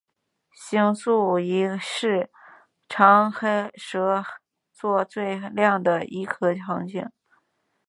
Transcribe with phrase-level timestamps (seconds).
[0.55, 2.31] 星宿一是
[2.89, 3.31] 长
[3.75, 4.25] 蛇
[4.73, 7.07] 座最亮的一颗恒星。